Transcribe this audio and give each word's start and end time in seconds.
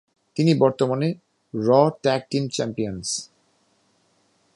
তিনি 0.37 0.51
বর্তমানে 0.53 1.07
Raw 1.53 1.69
tag 2.03 2.21
team 2.29 2.43
champions. 2.47 3.09